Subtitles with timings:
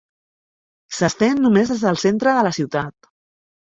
[1.01, 3.13] S'estén només des del centre de la ciutat.